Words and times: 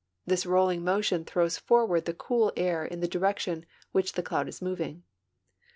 This 0.25 0.47
rolling 0.47 0.83
motion 0.83 1.25
throws 1.25 1.59
forward 1.59 2.05
the 2.05 2.15
cool 2.15 2.51
air 2.57 2.83
in 2.83 3.01
the 3.01 3.07
direction 3.07 3.53
in 3.59 3.65
which 3.91 4.13
the 4.13 4.23
cloud 4.23 4.47
is 4.47 4.59
moving. 4.59 5.03